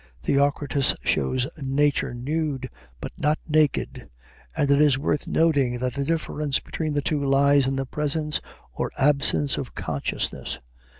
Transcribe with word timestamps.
Theocritus 0.23 0.95
shows 1.03 1.45
Nature 1.61 2.15
nude, 2.15 2.71
but 3.01 3.11
not 3.19 3.37
naked; 3.47 4.09
and 4.57 4.71
it 4.71 4.81
is 4.81 4.97
worth 4.97 5.27
noting 5.27 5.77
that 5.77 5.93
the 5.93 6.03
difference 6.03 6.59
between 6.59 6.93
the 6.93 7.03
two 7.03 7.23
lies 7.23 7.67
in 7.67 7.75
the 7.75 7.85
presence 7.85 8.41
or 8.73 8.89
absence 8.97 9.59
of 9.59 9.75
consciousness. 9.75 10.57